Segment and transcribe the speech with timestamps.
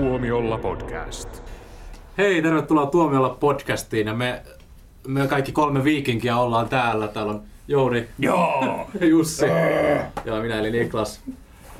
[0.00, 1.28] Tuomiolla podcast.
[2.18, 4.42] Hei, tervetuloa Tuomiolla podcastiin ja me,
[5.06, 7.08] me kaikki kolme viikinkiä ollaan täällä.
[7.08, 8.86] Täällä on Jouni, Joo!
[9.10, 9.46] Jussi
[10.24, 11.20] ja minä eli Niklas.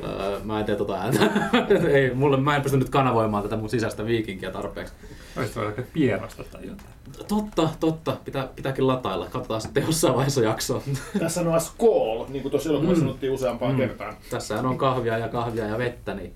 [0.04, 1.30] Öö, mä en tee tota ääntä.
[1.94, 4.92] Ei, mulle, mä en pysty nyt kanavoimaan tätä mun sisäistä viikinkiä tarpeeksi.
[5.36, 6.88] Olisit voinut aika pienosta tai jotain.
[7.28, 8.16] Totta, totta.
[8.24, 9.26] Pitää, pitääkin latailla.
[9.30, 10.82] Katsotaan sitten jossain vaiheessa jaksoa.
[11.18, 13.06] Tässä on Skoll, niin kuin tuossa elokuvassa Mm.
[13.06, 13.78] sanottiin useampaan Mm.
[13.78, 14.14] kertaan.
[14.30, 16.34] Tässähän on kahvia ja kahvia ja vettä, niin...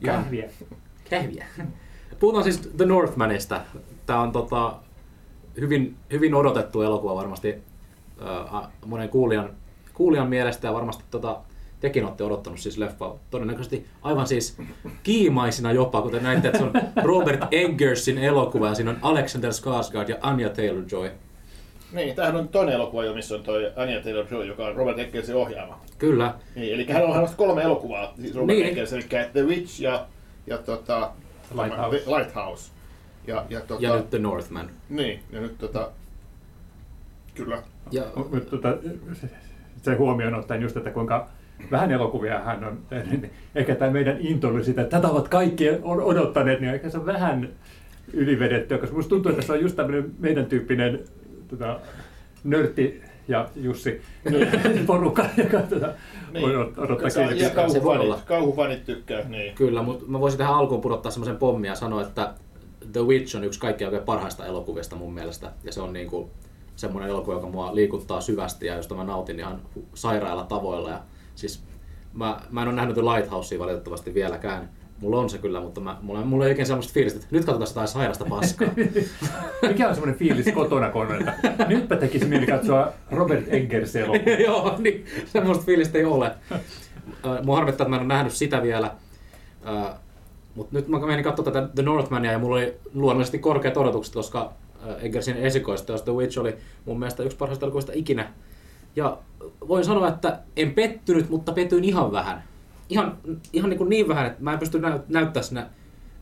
[0.00, 0.48] Ja- Kahvia.
[1.10, 1.46] Kähviä.
[2.18, 3.60] Puhutaan siis The Northmanista.
[4.06, 4.74] Tämä on tota,
[5.60, 7.54] hyvin, hyvin odotettu elokuva varmasti
[8.54, 9.50] äh, monen kuulijan,
[9.94, 11.40] kuulijan mielestä ja varmasti tota,
[11.80, 14.58] tekin olette odottanut siis leffa todennäköisesti aivan siis
[15.02, 20.08] kiimaisina jopa, kuten näitte, että se on Robert Eggersin elokuva ja siinä on Alexander Skarsgård
[20.08, 21.10] ja Anya Taylor-Joy.
[21.92, 25.34] Niin, tämähän on toinen elokuva jo, missä on toi Anya Taylor-Joy, joka on Robert Eggersin
[25.36, 25.80] ohjaama.
[25.98, 26.34] Kyllä.
[26.54, 28.68] Niin, eli hän on ohjannut kolme elokuvaa, siis Robert Niin.
[28.68, 30.06] Eggers, eli The Witch ja,
[30.46, 31.10] ja tota,
[31.62, 31.98] Lighthouse.
[32.04, 32.70] tämä- Lighthouse.
[33.26, 34.70] Ja, ja, tota, Ja nyt The Northman.
[34.88, 35.90] Niin, ja nyt tota,
[37.34, 37.62] kyllä.
[37.90, 38.76] Ja, Mutta tota,
[39.82, 41.28] se- huomioon ottaen just, että kuinka
[41.70, 45.64] vähän elokuvia hän on tehnyt, niin ehkä tämä meidän intoilu sitä, että tätä ovat kaikki
[45.84, 47.48] odottaneet, niin ehkä se on vähän
[48.12, 51.00] ylivedettyä, koska musta tuntuu, että se on just tämmöinen meidän tyyppinen
[51.48, 51.80] tota,
[52.44, 54.00] nörtti ja Jussi
[54.86, 55.92] porukka, joka tota,
[56.32, 56.44] Niin.
[56.48, 59.54] odot- odottaa Se- ja kauhufanit, kauhufanit tykkää, niin.
[59.54, 62.34] Kyllä, mutta mä voisin tähän alkuun pudottaa semmoisen pommin ja sanoa, että
[62.92, 65.52] The Witch on yksi kaikkein oikein parhaista elokuvista mun mielestä.
[65.64, 66.30] Ja se on niinku
[66.76, 69.60] semmoinen elokuva, joka mua liikuttaa syvästi ja josta mä nautin ihan
[69.94, 70.90] sairailla tavoilla.
[70.90, 71.00] Ja
[71.34, 71.62] siis
[72.12, 74.68] mä, mä en ole nähnyt The Lighthousea valitettavasti vieläkään.
[75.00, 77.70] Mulla on se kyllä, mutta mä, mulla, mulla ei oikein semmoista fiilistä, että nyt katsotaan
[77.70, 78.68] jotain sairasta paskaa.
[79.68, 84.38] Mikä on semmoinen fiilis kotona, että nytpä tekisi mieli katsoa Robert Eggers elokuvaa.
[84.46, 86.30] Joo, niin semmoista fiilistä ei ole.
[87.44, 88.90] Mua harmittaa, että mä en ole nähnyt sitä vielä.
[90.54, 94.52] Mutta nyt mä menin katsoa tätä The Northmania ja mulla oli luonnollisesti korkeat odotukset, koska
[95.00, 98.32] Eggersin esikoisteos The Witch oli mun mielestä yksi parhaista elokuvista ikinä.
[98.96, 99.18] Ja
[99.68, 102.42] voin sanoa, että en pettynyt, mutta pettyin ihan vähän.
[102.88, 103.18] Ihan,
[103.52, 105.66] ihan niin, kuin niin vähän, että mä en pysty näyt- näyttää sinne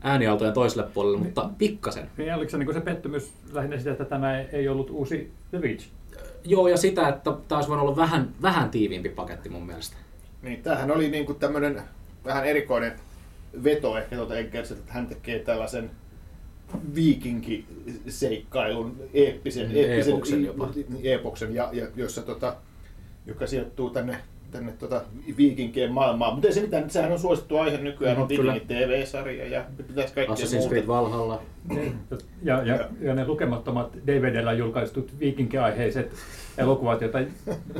[0.01, 2.09] äänialtojen toiselle puolelle, mutta pikkasen.
[2.17, 5.87] Niin oliko se, niin se pettymys lähinnä sitä, että tämä ei ollut uusi The Witch?
[6.43, 9.95] Joo, ja sitä, että tämä olisi voinut olla vähän, vähän tiiviimpi paketti mun mielestä.
[10.41, 11.81] Niin, tämähän oli niinku tämmönen
[12.25, 12.93] vähän erikoinen
[13.63, 15.91] veto ehkä tuota Eggersiltä, että hän tekee tällaisen
[16.95, 20.69] viikinkiseikkailun, eeppisen, Mm, eeppisen eepoksen jopa.
[21.03, 22.55] eepoksen, ja, ja, jossa tota,
[23.25, 24.17] joka sijoittuu tänne,
[24.55, 25.01] tänne tota,
[25.37, 26.33] viikinkien maailmaan.
[26.33, 28.29] Mutta ei se mitään, sehän on suosittu aihe nykyään, Mm, on.
[28.29, 30.67] Vikingin TV-sarja ja pitäisi kaikkea Assassin's.
[30.67, 31.41] Creed Valhalla.
[32.43, 36.11] Ja, ja, ja ne lukemattomat DVDllä julkaistut viikinkiaiheiset
[36.57, 37.19] elokuvat, joita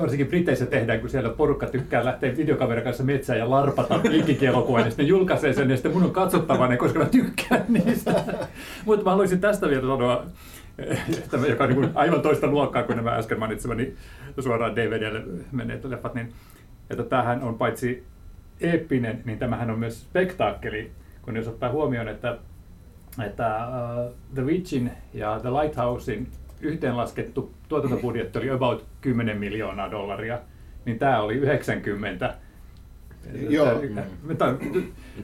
[0.02, 4.92] varsinkin Briteissä tehdään, kun siellä porukka tykkää lähteä videokameran kanssa metsään ja larpata viikinkielokuvaa, niin
[4.92, 8.24] sitten julkaisee sen ja sitten mun on katsottava ne, koska mä tykkään niistä.
[8.86, 10.26] Mutta mä haluaisin tästä vielä sanoa,
[11.24, 13.94] että joka on niin aivan toista luokkaa kuin nämä äsken mainitsemani
[14.40, 16.34] suoraan DVDlle menneet leffat, niin
[16.90, 18.04] että tämähän on paitsi
[18.62, 20.92] eeppinen, niin tämähän on myös spektaakkeli,
[21.22, 22.38] kun jos ottaa huomioon, että
[23.26, 26.28] että uh, The Witchin ja The Lighthousein
[26.62, 30.40] yhteenlaskettu tuotantobudjetti oli about 10 miljoonaa dollaria,
[30.86, 32.34] niin tämä oli 90.
[33.50, 33.66] Joo.
[33.96, 34.56] Tää- mutta-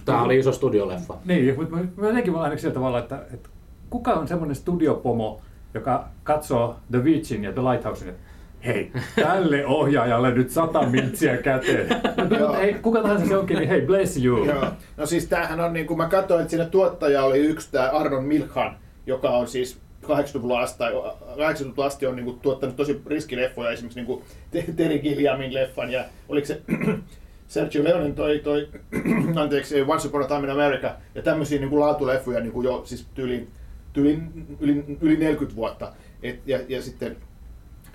[0.05, 1.17] Tämä oli iso studioleffa.
[1.25, 3.49] Niin, mutta mä- jotenkin vaan aina sillä tavalla, että, että
[3.89, 5.41] kuka on semmoinen studiopomo,
[5.73, 8.21] joka katsoo The Witchin ja The Lighthousein, että
[8.65, 11.87] hei, tälle ohjaajalle nyt sata miltsiä käteen.
[12.39, 12.53] Joo.
[12.53, 14.45] hei, kuka tahansa se onkin, niin hei, bless you.
[14.45, 14.65] Joo.
[14.97, 18.23] No siis tämähän on, niin kuin mä katsoin, että siinä tuottaja oli yksi tämä Arnon
[18.23, 23.99] Milchan, joka on siis 80-luvun asti, 80-luvun asti on niin kuin, tuottanut tosi riskileffoja, esimerkiksi
[23.99, 26.61] niin kuin Te- Terry Gilliamin leffan, ja oliko se
[27.47, 28.67] Sergio Leonen toi, toi
[29.35, 32.81] anteeksi, Once Upon a Time in America, ja tämmöisiä niin kuin laatuleffoja niin kuin jo
[32.85, 33.47] siis tyyli,
[33.93, 34.19] tyyli,
[34.59, 35.93] yli, yli 40 vuotta.
[36.23, 37.17] Et, ja, ja sitten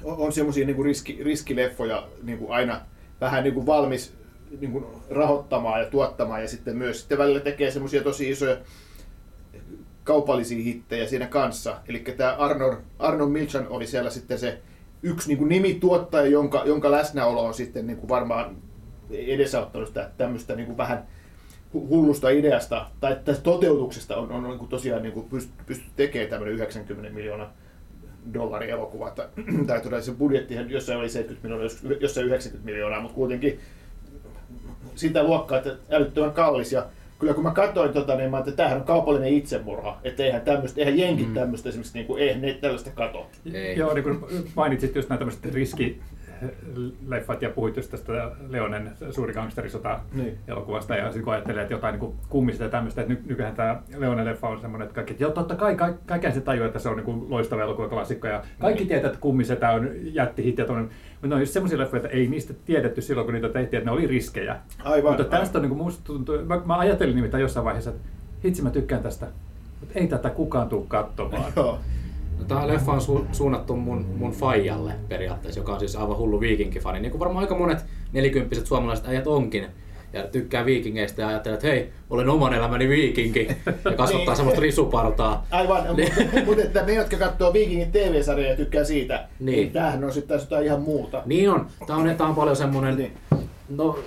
[0.06, 2.80] on, on semmoisia niin riski, riskileffoja niin kuin aina
[3.20, 4.14] vähän niin kuin valmis
[4.60, 8.56] niin kuin rahoittamaan ja tuottamaan ja sitten myös sitten välillä tekee semmoisia tosi isoja
[10.04, 11.76] kaupallisia hittejä siinä kanssa.
[11.88, 14.58] Eli tämä Arnon, Arnon Milchan oli siellä sitten se
[15.02, 18.56] yksi niin kuin nimituottaja, jonka, jonka läsnäolo on sitten niin kuin varmaan
[19.10, 21.06] edesauttanut sitä tämmöistä niin kuin vähän
[21.74, 25.92] hu- hullusta ideasta tai tästä toteutuksesta on, on niin kuin tosiaan niin kuin pyst- pystytty
[25.96, 27.52] tekemään tämmöinen 90 miljoonaa
[28.34, 29.10] dollarin elokuva.
[29.66, 33.60] Tai, todella se budjettihan jossain oli 70 miljoonaa, jos- jossain 90 miljoonaa, mutta kuitenkin
[34.94, 36.72] sitä luokkaa, että älyttömän kallis.
[36.72, 36.86] Ja
[37.18, 40.00] kyllä kun mä katsoin tota, niin mä että tämähän on kaupallinen itsemurha.
[40.04, 43.30] Että eihän, tämmöistä, eihän jenkit tämmöistä esimerkiksi, niin kuin, eihän ne tällaista kato.
[43.54, 43.78] Ei.
[43.78, 44.20] Joo, niin kuin
[44.54, 46.00] mainitsit just nämä tämmöiset riski,
[47.08, 50.38] leffat ja puhuit just tästä Leonen suuri gangsterisota Niin.
[50.48, 53.82] elokuvasta ja sitten kun ajattelee, että jotain niin kummista ja tämmöistä, että ny- nykyään tämä
[53.98, 56.88] Leonen leffa on semmoinen, että kaikki, että totta kai, ka- kaiken se tajuu, että se
[56.88, 58.88] on niin loistava elokuvaklassikko ja kaikki Niin.
[58.88, 62.26] tietää, että kummisetä on jättihit ja tommonen, mutta ne on just semmoisia leffoja, että ei
[62.28, 64.56] niistä tiedetty silloin, kun niitä tehtiin, että ne oli riskejä.
[64.84, 65.62] Aivan, Mutta tästä on aivan.
[65.62, 68.02] niin kuin musta tuntuu, mä, mä ajattelin nimittäin jossain vaiheessa, että
[68.44, 69.26] hitsi mä tykkään tästä,
[69.80, 71.52] mutta ei tätä kukaan tule katsomaan.
[71.56, 71.78] Joo.
[72.38, 76.40] No, tämä leffa on su- suunnattu mun, mun faijalle periaatteessa, joka on siis aivan hullu
[76.40, 77.00] viikinkifani.
[77.00, 77.78] Niin kuin varmaan aika monet
[78.12, 79.66] nelikymppiset suomalaiset äijät onkin.
[80.12, 83.48] Ja tykkää viikingeistä ja ajattelee, että hei, olen oman elämäni viikinki.
[83.66, 84.36] Ja kasvattaa Niin.
[84.36, 85.46] semmoista risupartaa.
[85.50, 86.12] Aivan, Niin.
[86.22, 89.46] mutta mut, että ne, jotka katsoo Vikingin TV-sarjaa ja tykkää siitä, Niin.
[89.46, 91.22] niin, niin tämähän on sitten jotain ihan muuta.
[91.26, 91.66] Niin on.
[91.86, 93.12] Tämä on, tää on paljon semmoinen, Niin.
[93.68, 93.98] no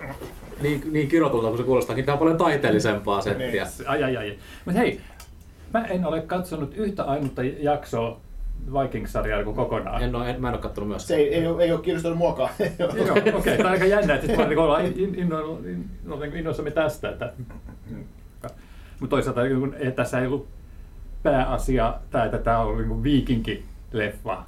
[0.62, 3.68] niin, niin kirotulta kuin se kuulostaakin, tämä on paljon taiteellisempaa settiä.
[3.88, 4.38] Ai, ai, ai.
[4.66, 5.02] Mutta hei,
[5.74, 8.22] mä en ole katsonut yhtä ainutta jaksoa
[8.66, 10.04] Vikings-sarjaa kuin kokonaan.
[10.04, 11.20] En ole, en, mä en ole kattonut Se myöskään.
[11.20, 12.50] ei, ei, ole, ei ole kiinnostanut muakaan.
[12.80, 13.58] Joo, okei, okay.
[13.58, 17.10] tämä on aika jännä, että sitten niin ollaan in, in, in, innoissamme tästä.
[17.10, 17.34] Että,
[19.00, 20.48] mutta toisaalta kun ei, tässä ei ollut
[21.24, 24.44] pääasia tämä, että tämä oli niin viikinki-leffa.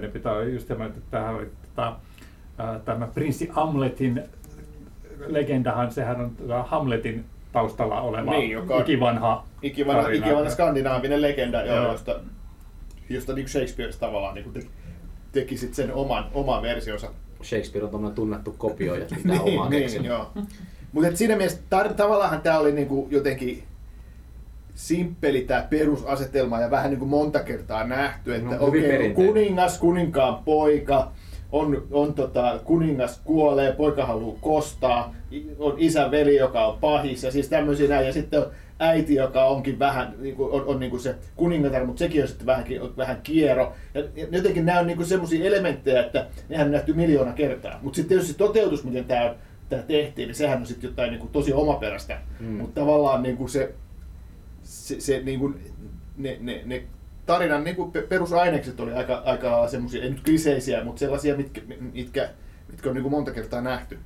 [0.00, 1.96] Ne pitää olla just semmoinen, että tämä oli tota,
[2.58, 4.22] ää, tämä prinssi Hamletin
[5.26, 7.24] legendahan, sehän on tota Hamletin
[7.58, 10.26] taustalla oleva Niin, joka ikivanha Ikivanha, tarina.
[10.26, 11.92] ikivanha skandinaavinen legenda, joo.
[11.92, 12.20] Josta,
[13.08, 14.60] josta niin Shakespeare tavallaan niin te,
[15.32, 17.08] teki sit sen oman, oman versionsa.
[17.42, 20.30] Shakespeare on tämmöinen tunnettu kopioija, mitä omaa niin, joo.
[20.92, 23.62] Mutta siinä mielessä tar- tavallaan tämä oli niinku jotenkin
[24.74, 29.14] simppeli tämä perusasetelma ja vähän niinku monta kertaa nähty, että No, okei, perinteinen.
[29.14, 31.10] kuningas, kuninkaan poika,
[31.54, 35.14] on, on tota, kuningas kuolee, poika haluaa kostaa,
[35.58, 38.46] on isän veli, joka on pahis ja siis tämmöisiä näin, ja sitten on
[38.78, 42.64] äiti, joka onkin vähän, niinku, on, on niinku se kuningatar, mutta sekin on sitten vähän,
[42.96, 43.72] vähän kiero.
[43.94, 47.78] Ja, ja jotenkin nämä on niinku semmoisia elementtejä, että nehän on nähty miljoona kertaa.
[47.82, 49.34] Mutta sitten tietysti se toteutus, miten tämä
[49.68, 52.20] tämä tehtiin, niin sehän on sitten jotain niinku tosi omaperäistä.
[52.40, 52.46] Mm.
[52.46, 53.74] Mutta tavallaan niinku se,
[54.62, 55.54] se, se niinku,
[56.16, 56.82] ne, ne, ne
[57.26, 61.60] tarinan niinku pe- perusainekset oli aika, aika semmoisia, ei nyt kliseisiä, mutta sellaisia, mitkä,
[61.92, 62.30] mitkä,
[62.70, 63.98] mitkä on niinku monta kertaa nähty.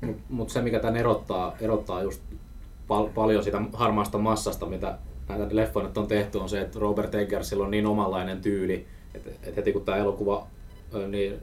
[0.00, 2.22] Mutta mut se, mikä tämän erottaa, erottaa just
[2.88, 4.98] pal- paljon sitä harmaasta massasta, mitä
[5.28, 9.30] näitä leffoja nyt on tehty, on se, että Robert Eggersillä on niin omanlainen tyyli, että,
[9.30, 10.46] että heti kun tämä elokuva,
[11.08, 11.34] niin,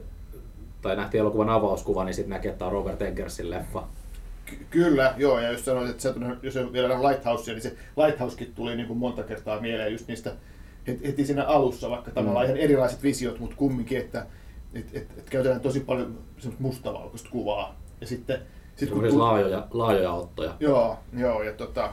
[0.82, 3.82] tai nähtiin elokuvan avauskuva, niin sitten näkee, että tämä on Robert Eggersin leffa.
[4.46, 7.76] Ky- kyllä, joo, ja jos sanoit, että sä et jos vielä nähnyt Lighthouseia, niin se
[7.96, 10.32] Lighthousekin tuli niin kuin monta kertaa mieleen just niistä
[10.88, 12.50] heti, heti siinä alussa, vaikka tavallaan Mm.
[12.50, 14.26] ihan erilaiset visiot, mutta kumminkin, että
[14.74, 17.74] et, et, et käytetään tosi paljon semmoista mustavalkoista kuvaa.
[18.00, 18.38] Ja sitten,
[18.76, 20.54] sit kun tu- laajoja, laajoja ottoja.
[20.60, 21.90] Joo, joo, ja tota,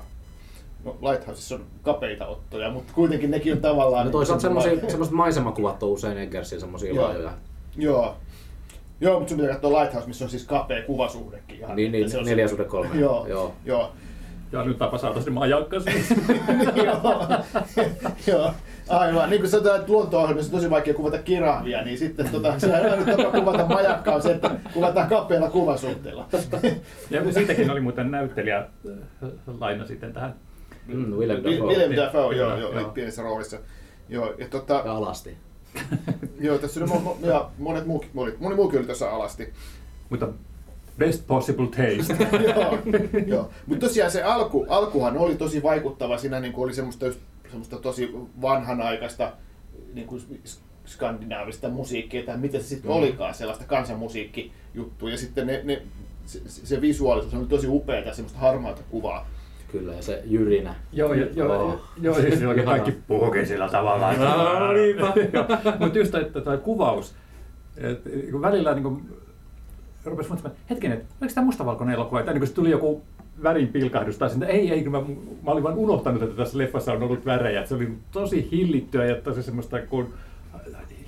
[0.86, 4.06] no Lighthouseissa on kapeita ottoja, mutta kuitenkin nekin on tavallaan...
[4.06, 7.06] No toisaalta niin semmosia, semmoiset maisemakuvat on usein Eggersin semmoisia Joo.
[7.06, 7.32] laajoja.
[7.78, 8.16] Joo.
[9.02, 11.60] Joo, mutta sun pitää katsoa Lighthouse, missä on siis kapea kuvasuhdekin.
[11.60, 12.96] Ihan, Niin, niin, että se on neljä suhde kolme.
[13.00, 13.54] Joo, Joo.
[13.66, 13.92] joo.
[14.52, 15.34] Ja nyt tapa saada sen
[16.86, 17.24] joo,
[18.28, 18.52] joo,
[18.90, 19.30] aivan.
[19.30, 23.06] Niin kuin sanotaan, että luonto-ohjelmassa on tosi vaikea kuvata kirahvia, niin sitten tota, se ainut
[23.18, 26.28] tapa kuvata majakkaa on se, että kuvataan kapealla kuvasuhteella.
[27.10, 29.30] ja siitäkin oli muuten näyttelijä äh,
[29.60, 30.36] laina sitten tähän.
[30.88, 31.68] Mm, Willem Will- Dafoe.
[31.74, 32.72] Willem Dafoe, joo, joo, joo.
[32.72, 33.58] oli pienessä roolissa.
[34.10, 35.38] Joo, ja tota, Ja alasti.
[36.40, 39.54] joo, tässä oli mo- mo- ja monet muukin, moni, moni muukin oli tuossa alasti.
[40.10, 40.28] Mutta
[40.98, 42.28] best possible taste.
[42.56, 42.78] joo,
[43.26, 43.50] joo.
[43.66, 46.18] Mutta tosiaan se alku, alkuhan oli tosi vaikuttava.
[46.18, 47.20] Siinä niin oli semmoista, just,
[47.56, 49.32] semmoista tosi vanhanaikaista
[49.94, 50.22] niin kuin
[50.86, 52.98] skandinaavista musiikkia, tai mitä se sitten Mm.
[52.98, 55.10] olikaan, sellaista kansanmusiikkijuttua.
[55.10, 55.82] Ja sitten ne, ne,
[56.26, 59.28] se, se visuaalisuus oli tosi upeaa, semmoista harmaata kuvaa.
[59.72, 60.76] Kyllä, ja se jyrinä.
[60.94, 61.82] Joo, jo, jo, Oh.
[62.02, 62.80] joo, siis silloin Ihanaa.
[62.80, 64.14] kaikki puhukin sillä tavalla.
[64.14, 65.14] No, niinpä.
[65.80, 67.16] Mutta just että tuo kuvaus,
[67.78, 69.10] et, kun välillä niin kuin,
[70.06, 73.02] rupesi muistamaan, hetkinen, että oliko tämä mustavalkoinen elokuva, että niin kun se tuli joku
[73.44, 75.02] värin pilkahdus tai sitten, ei, ei, mä,
[75.44, 77.60] mä olin vain unohtanut, että tässä leffassa on ollut värejä.
[77.60, 80.14] Että se oli tosi hillittyä ja tosi semmoista kuin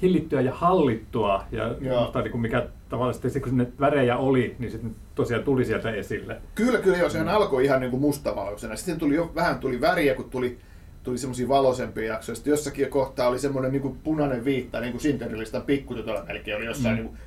[0.02, 1.44] hillittyä ja hallittua.
[1.52, 2.04] Ja Joo.
[2.04, 5.66] mutta niin kuin mikä tavallaan sitten, se, kun ne värejä oli, niin sitten tosiaan tuli
[5.66, 6.42] sieltä esille.
[6.56, 8.76] Kyllä, kyllä joo, sehän alkoi ihan niin kuin mustavalkoisena.
[8.76, 10.58] Sitten tuli jo, vähän tuli väriä, kun tuli,
[11.04, 12.36] tuli semmoisia valoisempia jaksoja.
[12.36, 16.66] Sitten jossakin kohtaa oli semmoinen niin kuin punainen viitta, niin kuin Sinterlistan pikkutytöllä melkein oli
[16.66, 17.02] jossain, Mm.
[17.02, 17.08] mm.
[17.08, 17.18] niin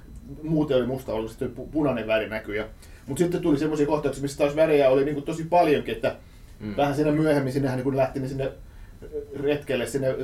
[0.41, 2.63] kuin, muuten oli mustavalkoinen, sitten pu- punainen väri näkyi.
[3.11, 6.17] Mutta sitten tuli semmoisia kohtauksia, missä taas värejä oli niin kuin tosi paljonkin, että
[6.61, 6.77] Mm.
[6.77, 8.53] vähän siinä myöhemmin sinnehän niin lähti ne sinne
[9.43, 10.15] retkelle sinne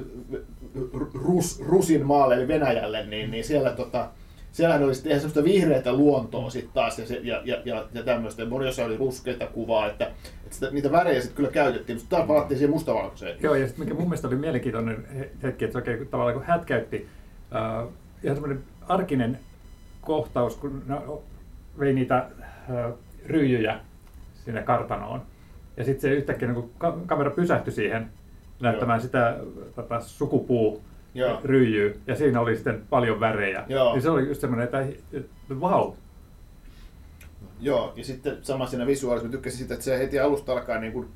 [1.15, 4.09] Rus, Rusin maalle eli Venäjälle, niin, niin siellä tota,
[4.53, 8.03] siellähän oli sitten ihan semmoista vihreätä luontoa sitten taas ja, se, ja, ja, ja, ja
[8.03, 8.45] tämmöistä.
[8.45, 12.59] Monessa oli ruskeita kuvaa, että, että sitä, niitä värejä sitten kyllä käytettiin, mutta taas palattiin
[12.59, 13.37] siihen mustavalkoiseen.
[13.43, 16.47] Joo, ja sitten mikä mun mielestä oli mielenkiintoinen he- hetki, että se oikein tavallaan kun
[16.47, 17.09] hätkäytti,
[17.55, 17.89] äh,
[18.25, 19.39] ihan semmoinen arkinen
[20.01, 20.95] kohtaus, kun ne
[21.79, 22.27] vei niitä
[23.27, 23.81] ryijyjä
[24.45, 25.23] sinne kartanoon.
[25.77, 28.07] Ja sitten se yhtäkkiä niin ka- kamera pysähtyi siihen
[28.61, 29.37] näyttämään sitä
[29.75, 30.83] tota, sukupuu
[31.15, 31.41] Joo.
[31.45, 33.65] ryijyä, ja siinä oli sitten paljon värejä.
[33.69, 33.93] Joo.
[33.93, 34.87] Niin se oli just semmoinen, että,
[35.61, 35.93] vau,
[37.61, 40.93] Joo, ja sitten sama siinä visuaalissa, mä tykkäsin sitä, että se heti alusta alkaa niin
[40.93, 41.09] kuin,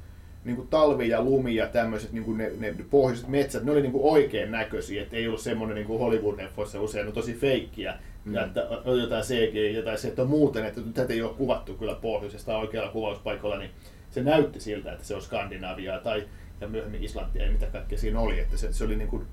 [0.45, 3.83] niin kuin talvi ja lumi ja tämmöiset niin kuin ne, ne pohjoiset metsät, ne oli
[3.83, 7.95] niin kuin oikein näköisiä, että ei ollut semmoinen niin kuin Hollywood-leffoissa usein on tosi feikkiä,
[8.25, 8.35] mm.
[8.35, 11.75] ja että on jotain CGI, jotain se, että on muuten, että tätä ei ole kuvattu
[11.75, 13.71] kyllä pohjoisesta oikealla kuvauspaikalla, niin
[14.11, 16.27] se näytti siltä, että se on Skandinaviaa tai
[16.61, 19.27] ja myöhemmin Islantia ja mitä kaikkea siinä oli, että se, se oli niin kuin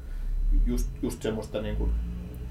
[0.65, 1.91] just, just semmoista niin kuin,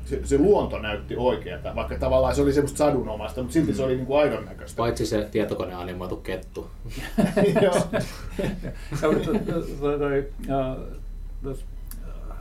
[0.04, 3.96] se, se luonto näytti oikealta, vaikka tavallaan se oli semmoista sadunomaista, mutta silti se oli
[3.96, 4.76] niin kuin aidon näköistä.
[4.76, 6.70] Paitsi se tietokoneanimoitu kettu.
[7.62, 7.86] Joo.
[9.00, 12.36] Toi- toi- äh, äh,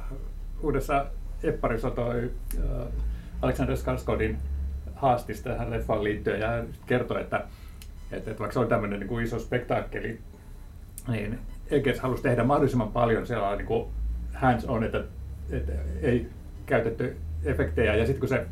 [0.64, 1.06] uudessa
[1.44, 2.88] Epparissa toi äh,
[3.46, 4.36] Alexander Skarsgårdin
[4.96, 7.44] haastis tähän leffaan liittyen ja hän kertoi, että,
[8.12, 10.20] että, että vaikka se on tämmöinen niin kuin iso spektaakkeli,
[11.08, 11.40] niin
[11.72, 13.88] Eggers halusi tehdä mahdollisimman paljon sellainen niin kuin
[14.34, 15.04] hands on, että,
[15.50, 15.72] että
[16.02, 16.30] ei
[16.66, 17.96] käytetty efektejä.
[17.96, 18.46] Ja sitten kun se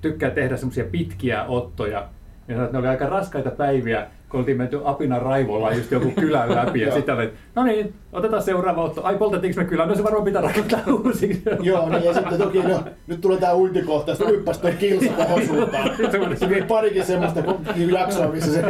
[0.00, 2.08] tykkää tehdä semmoisia pitkiä ottoja,
[2.48, 6.10] niin sanoi, että ne oli aika raskaita päiviä, kun oltiin menty apinan raivolla just joku
[6.10, 6.80] kylän läpi.
[6.80, 9.02] ja sitten oli, no niin, otetaan seuraava otto.
[9.04, 9.88] Ai, poltettiinko me kylän?
[9.88, 11.42] No se varmaan pitää rakentaa uusiksi.
[11.60, 15.46] Joo, niin ja sitten toki no, nyt tulee tää uintikohta, sitten hyppäsi toi kilsa tohon
[15.46, 15.90] suuntaan.
[16.38, 18.62] Se vei parikin semmoista ko- jaksoa, missä se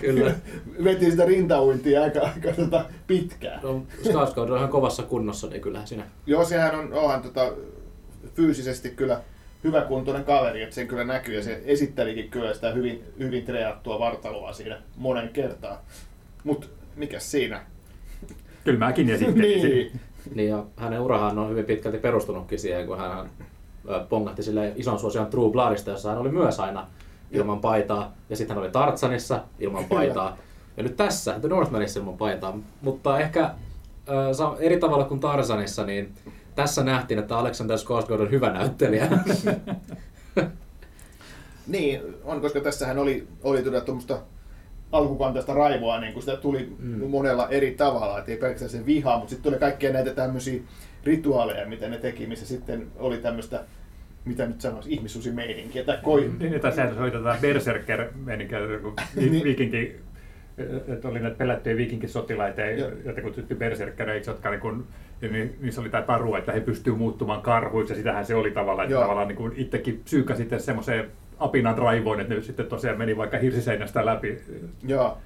[0.00, 0.32] Kyllä.
[0.84, 3.60] veti sitä rintauintia aika, aika tota, pitkään.
[3.62, 7.52] No, Skarsgård on ihan kovassa kunnossa, niin kyllähän siinä Joo, sehän on onhan tota,
[8.34, 9.20] fyysisesti kyllä
[9.64, 14.52] hyväkuntoinen kaveri, että sen kyllä näkyy ja se esittelikin kyllä sitä hyvin, hyvin treenattua vartaloa
[14.52, 15.82] siinä monen kertaa.
[16.44, 17.60] Mut mikäs siinä?
[18.64, 19.70] Kyllä mäkin esittelisin.
[19.70, 20.00] niin.
[20.34, 23.30] Niin ja hänen urahan on hyvin pitkälti perustunutkin siihen, kun hän
[24.08, 26.86] pongahti sille ison suosion True Bloodista, jossa hän oli myös aina
[27.30, 28.12] ilman paitaa.
[28.30, 30.36] Ja sitten hän oli Tartsanissa ilman paitaa.
[30.76, 32.58] Ja nyt tässä, The Northmanissa ilman paitaa.
[32.82, 33.54] Mutta ehkä
[34.58, 36.14] eri tavalla kuin Tarzanissa, niin
[36.58, 39.08] tässä nähtiin, että Alexander Skarsgård on hyvä näyttelijä.
[41.66, 44.18] Niin, on, koska tässähän oli, oli tuota tuommoista
[44.92, 47.10] alkukantaista raivoa, niin kun sitä tuli mm.
[47.10, 50.60] monella eri tavalla, että ei pelkästään se vihaa, mutta sitten tuli kaikkia näitä tämmöisiä
[51.04, 53.64] rituaaleja, mitä ne teki, missä sitten oli tämmöistä,
[54.24, 56.30] mitä nyt sanoisi, ihmissusimeininkiä tai koi...
[56.38, 59.44] Niin, että sehän oli tätä berserker meininkiä, kun Niin.
[59.44, 59.96] viikinki,
[60.88, 62.60] että oli näitä pelättyjä viikinkisotilaita,
[63.04, 64.86] joita kutsuttiin berserkereiksi, jotka niin kun,
[65.22, 68.50] ja ni- niissä oli tämä taru, että he pystyvät muuttumaan karhuiksi, ja sitähän se oli
[68.50, 69.02] tavallaan, että Joo.
[69.02, 73.38] tavallaan niin kuin itsekin psyykkä sitten semmoiseen apinan raivoon, että ne sitten tosiaan meni vaikka
[73.38, 74.38] hirsiseinästä läpi.
[74.86, 75.18] Joo,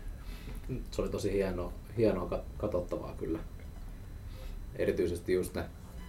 [0.91, 3.39] Se oli tosi hienoa, hienoa kat- katsottavaa kyllä.
[4.77, 5.63] Erityisesti just ne.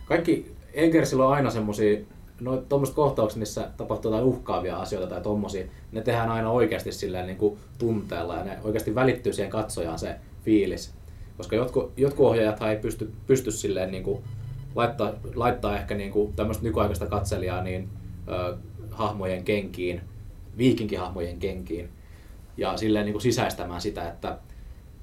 [0.05, 1.99] Kaikki Eggersillä on aina semmosia,
[2.43, 7.27] no tuommoiset kohtaukset, missä tapahtuu jotain uhkaavia asioita tai tommosia, ne tehdään aina oikeasti silleen
[7.27, 10.93] niin kuin tunteella ja ne oikeasti välittyy siihen katsojaan se fiilis.
[11.38, 14.23] Koska jotkut, jotkut ohjaajat ei pysty, pysty silleen niin kuin
[14.75, 17.89] laittaa, laittaa ehkä niin kuin tämmöistä nykyaikaista katselijaa niin
[18.27, 18.57] ö,
[18.91, 20.01] hahmojen kenkiin,
[20.57, 21.89] viikinkihahmojen kenkiin
[22.57, 24.38] ja silleen niin kuin sisäistämään sitä, että,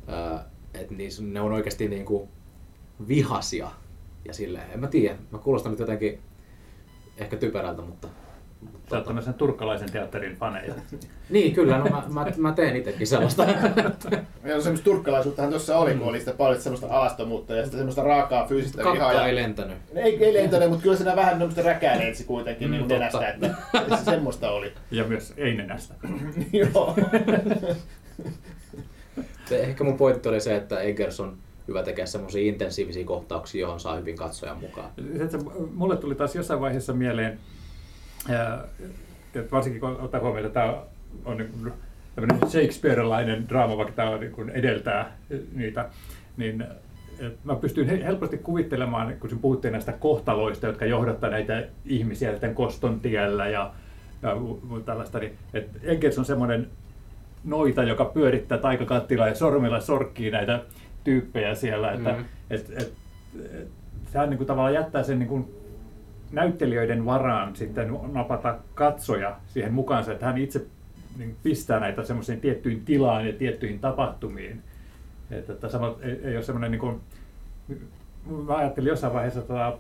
[0.07, 0.45] ää,
[0.75, 2.29] että niissä- ne on oikeasti niin kuin
[3.09, 3.71] vihasia.
[4.25, 6.19] Ja silleen, en mä tiedä, mä kuulostan nyt jotenkin
[7.21, 8.09] ehkä typerältä, mutta...
[8.91, 10.75] Sä oot tämmöisen turkkalaisen teatterin faneja.
[11.31, 13.43] Niin, kyllä, no mä, mä, mä teen itsekin sellaista.
[14.45, 18.03] ja no semmoista turkkalaisuuttahan tuossa oli, kun oli sitä paljon semmoista alastomuutta ja sitä semmoista
[18.03, 18.93] raakaa fyysistä vihaa.
[18.97, 19.77] Kakka Ja, ei lentänyt.
[19.95, 22.95] ei, ei lentänyt, mutta kyllä siinä vähän semmoista räkäileitsi kuitenkin Mm, niin totta.
[22.95, 24.73] nenästä, että se semmoista oli.
[24.91, 25.95] Ja myös ei nenästä.
[26.53, 26.97] Joo.
[29.45, 31.37] Se, ehkä mun pointti oli se, että Eggers on
[31.71, 34.91] hyvä tekemään semmoisia intensiivisiä kohtauksia, johon saa hyvin katsojan mukaan.
[35.75, 37.39] Mulle tuli taas jossain vaiheessa mieleen,
[39.35, 40.75] että varsinkin kun ottaa huomioon, että tämä
[41.25, 41.73] on niin kuin
[42.15, 45.17] tämmöinen Shakespearelainen draama, vaikka tämä on niin edeltää
[45.55, 45.89] niitä,
[46.37, 46.65] niin
[47.45, 53.01] mä pystyn he- helposti kuvittelemaan, kun puhuttiin näistä kohtaloista, jotka johdattaa näitä ihmisiä tämän koston
[53.01, 53.73] tiellä ja,
[54.23, 54.37] ja
[54.85, 56.69] tällaista, niin että Eggers on semmoinen
[57.45, 60.61] noita, joka pyörittää taikakattilaa ja sormilla sorkkii näitä
[61.05, 62.21] tyyppejä siellä, että Mhm.
[62.51, 62.93] et, et,
[63.45, 63.69] et,
[64.13, 65.55] sehän niin kuin tavallaan jättää sen niin kuin
[66.33, 70.67] näyttelijöiden varaan sitten napata katsoja siihen mukaansa, että hän itse
[71.19, 74.63] niin pistää näitä semmoiseen tiettyyn tilaan ja tiettyihin tapahtumiin.
[75.31, 77.01] Että, että sama, ei, ei ole semmoinen niin kuin,
[78.47, 79.79] mä ajattelin jossain vaiheessa tota,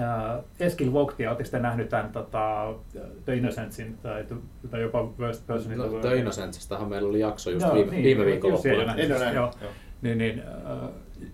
[0.00, 2.74] ää, Eskil Vogtia, oletteko te nähnyt tämän tota,
[3.24, 4.24] The Innocencein tai,
[4.70, 5.98] tai jopa Worst Person in the No?
[6.00, 8.32] The Innocencestahan meillä oli jakso just Joo, viime, niin, viime.
[8.32, 9.52] En ole nähnyt, Joo.
[9.62, 9.70] joo.
[10.02, 10.88] Niin, niin, äh,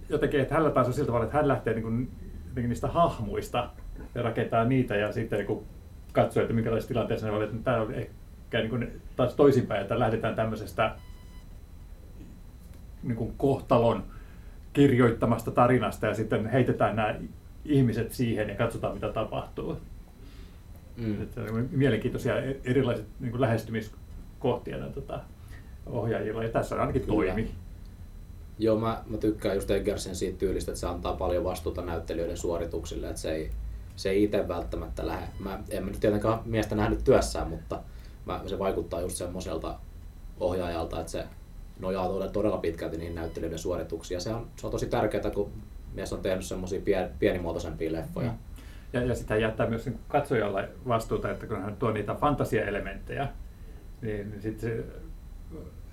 [0.08, 2.10] jotenkin, että hänellä taas on sillä tavalla, että hän lähtee niin kuin,
[2.48, 3.70] jotenkin niistä hahmuista
[4.14, 5.64] ja rakentaa niitä ja sitten niin kuin
[6.12, 7.64] katsoa, että minkälaisessa tilanteessa ne olivat.
[7.64, 10.94] Tämä on ehkä niin kuin taas toisinpäin, että lähdetään tämmöisestä
[13.02, 14.04] niin kuin kohtalon
[14.72, 17.14] kirjoittamasta tarinasta ja sitten heitetään nämä
[17.64, 19.76] ihmiset siihen ja katsotaan mitä tapahtuu.
[20.96, 21.22] Mm.
[21.22, 25.20] Että on mielenkiintoisia e- erilaiset niin kuin lähestymiskohtia näitä tota,
[25.86, 27.14] ohjaajilla ja tässä on ainakin Kyllä.
[27.14, 27.50] toimi.
[28.58, 33.08] Joo, mä, mä tykkään just Eggersen siitä tyylistä, että se antaa paljon vastuuta näyttelijöiden suorituksille,
[33.08, 33.50] että se ei,
[33.96, 35.26] se ei itse välttämättä lähde.
[35.38, 37.82] Mä en mä nyt tietenkään miestä nähnyt työssään, mutta
[38.26, 39.78] mä, se vaikuttaa just semmoiselta
[40.40, 41.24] ohjaajalta, että se
[41.78, 44.20] nojaa todella, todella pitkälti niihin näyttelijöiden suorituksiin.
[44.20, 45.52] Se on, se on tosi tärkeää, kun
[45.94, 48.30] mies on tehnyt semmoisia pien, pienimuotoisempia leffoja.
[48.30, 48.38] Mm.
[48.92, 53.28] Ja, ja sitä jättää myös niin katsojalle vastuuta, että kun hän tuo niitä fantasiaelementtejä,
[54.02, 54.84] niin, sitten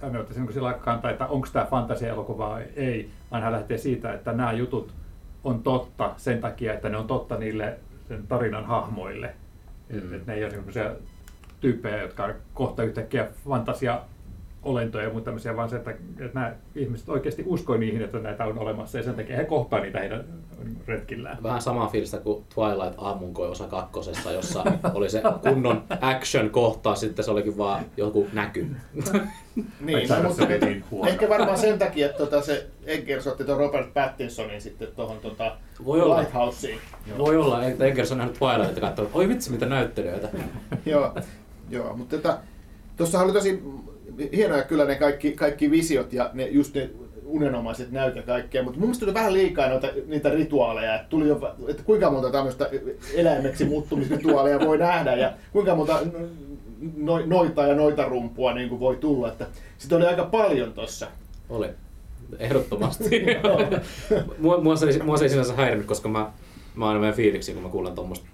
[0.02, 4.14] hän ottaisi niin sillä kantaa, että onko tämä fantasia-elokuva vai ei, vaan hän lähtee siitä,
[4.14, 4.94] että nämä jutut
[5.44, 9.36] on totta sen takia, että ne on totta niille sen tarinan hahmoille.
[9.90, 9.98] Mm.
[9.98, 10.92] Että et ne ei ole sellaisia
[11.62, 14.02] tyyppejä, jotka kohta yhtäkkiä fantasia
[14.66, 18.46] olentoja ja muuta tämmöisiä, vaan se, että, että nämä ihmiset oikeasti uskoi niihin, että näitä
[18.46, 20.26] on olemassa ja sen takia he kohtaa niitä heidän
[20.88, 21.44] retkillään.
[21.44, 27.26] Vähän samaa fiilistä kuin Twilight aamunkoi osa kakkosesta, jossa oli se kunnon action kohta, sitten
[27.26, 28.68] se olikin vaan joku näky.
[29.80, 33.94] niin, no, mutta niin ehkä varmaan sen takia, että tota, se Eggers otti tuon Robert
[33.94, 36.18] Pattinsonin sitten tuohon tota, Voi olla.
[36.18, 36.80] Lighthouseen.
[37.18, 40.30] Voi olla, että Eggers on nähnyt Twilight ja katsonut, oi vitsi mitä näyttelijöitä.
[40.86, 41.14] joo,
[41.70, 42.38] joo, mutta tota,
[42.98, 43.64] tuossa oli tosi
[44.36, 46.90] hienoja kyllä ne kaikki, kaikki visiot ja ne, just ne
[47.26, 51.28] unenomaiset näyt ja kaikkea, mutta mun mielestä tuli vähän liikaa noita, niitä rituaaleja, että, tuli
[51.28, 52.70] jo, että kuinka monta tämmöistä
[53.14, 56.00] eläimeksi muuttumisrituaalia voi nähdä ja kuinka monta
[56.98, 61.08] no, noita ja noita rumpua niin kuin voi tulla, että sitä oli aika paljon tossa.
[61.50, 61.70] Oli,
[62.40, 63.26] ehdottomasti.
[64.40, 66.32] mua, mua, se, mua se ei sinänsä häirinyt, koska mä,
[66.76, 68.28] mä aina menen fiiliksi, kun mä kuulen tuommoista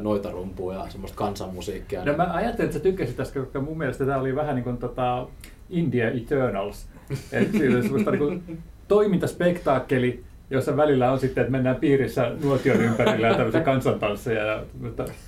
[0.00, 2.04] noita rumpua ja semmoista kansanmusiikkia.
[2.04, 4.78] No mä ajattelin, että sä tykkäsit tästä, koska mun mielestä tämä oli vähän niin kuin
[4.78, 5.26] tota
[5.70, 6.86] India Eternals.
[7.32, 13.34] Että semmoista niin kuin toimintaspektaakkeli, jossa välillä on sitten, että mennään piirissä nuotion ympärillä ja
[13.34, 14.62] tämmöisiä kansantansseja ja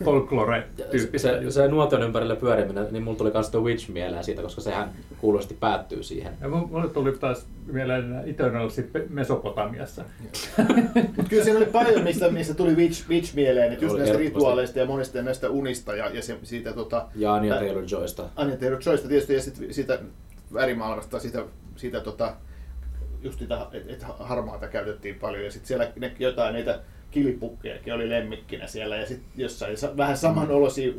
[0.05, 1.43] folklore-tyyppisiä.
[1.43, 4.91] Se, se, nuotion ympärillä pyöriminen, niin mulla tuli myös The Witch mieleen siitä, koska sehän
[5.19, 6.33] kuulosti päättyy siihen.
[6.41, 10.05] Ja mulle tuli taas mieleen Eternals Mesopotamiassa.
[11.17, 14.79] Mutta kyllä siinä oli paljon, mistä, mistä tuli Witch, Witch mieleen, että just näistä rituaaleista
[14.79, 16.73] ja monista näistä unista ja, ja se, siitä...
[16.73, 18.23] Tota, ja Anya Taylor-Joysta.
[18.37, 19.99] Anya Taylor-Joysta tietysti ja sitten siitä
[20.55, 21.45] värimaailmasta, siitä,
[21.77, 22.33] siitä tota,
[23.25, 28.11] just sitä, että et harmaata käytettiin paljon ja sitten siellä ne, jotain niitä kilipukkejakin oli
[28.11, 30.93] lemmikkinä siellä ja sitten jossain vähän samanoloisia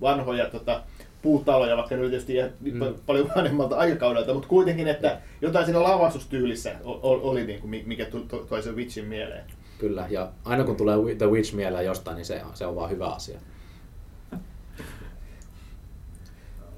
[0.00, 0.82] vanhoja tota,
[1.22, 2.80] puutaloja, vaikka ne oli tietysti mm.
[3.06, 8.06] paljon vanhemmalta aikakaudelta, mutta kuitenkin, että jotain siinä lavastustyylissä oli, niin kuin, mikä
[8.48, 9.44] toi sen Witchin mieleen.
[9.78, 13.06] Kyllä, ja aina kun tulee The Witch mieleen jostain, niin se, se on vaan hyvä
[13.06, 13.38] asia.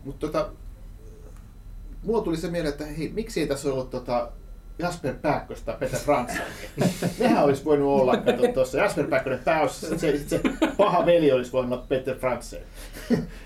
[0.05, 0.51] Mutta tota,
[2.03, 4.33] mulla tuli se mieleen, että hei, miksi ei tässä ollut tota,
[4.81, 6.45] Jasper Pääkköstä Peter Fransson.
[7.19, 8.79] Nehän olisi voinut olla, kato tuossa.
[8.79, 10.41] Jasper Pääkkönen pääosassa, se, se
[10.77, 12.61] paha veli olisi voinut olla Peter Fransson.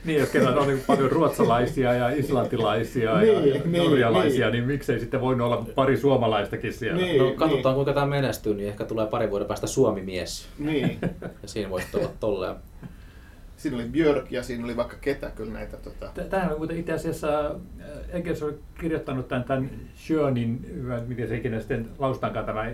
[0.04, 4.52] niin, jos kerran on niin paljon ruotsalaisia ja islantilaisia niin, ja niin, norjalaisia, niin.
[4.52, 7.02] niin miksei sitten voinut olla pari suomalaistakin siellä.
[7.02, 7.74] Niin, no katsotaan niin.
[7.74, 10.48] kuinka tämä menestyy, niin ehkä tulee pari vuoden päästä Suomi-mies.
[10.58, 10.98] Niin.
[11.20, 12.54] ja siinä voisi olla tolleen
[13.64, 15.76] siinä oli Björk ja siinä oli vaikka ketä kyllä näitä.
[15.76, 16.10] Tota...
[16.30, 20.66] Tähän on itse asiassa, äh, Eggers oli kirjoittanut tämän, tämän Schönin,
[21.06, 22.70] miten se ikinä sitten lausutankaan tämä